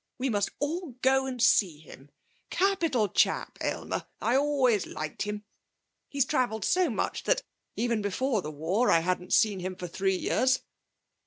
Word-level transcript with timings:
We 0.17 0.31
must 0.31 0.49
all 0.57 0.93
go 1.03 1.27
and 1.27 1.39
see 1.39 1.77
him. 1.77 2.09
Capital 2.49 3.07
chap, 3.07 3.59
Aylmer. 3.63 4.07
I 4.19 4.35
always 4.35 4.87
liked 4.87 5.21
him. 5.21 5.43
He's 6.09 6.25
travelled 6.25 6.65
so 6.65 6.89
much 6.89 7.21
that 7.25 7.43
even 7.75 8.01
before 8.01 8.41
the 8.41 8.49
war 8.49 8.89
I 8.89 9.01
hadn't 9.01 9.31
seen 9.31 9.59
him 9.59 9.75
for 9.75 9.87
three 9.87 10.15
years.' 10.15 10.61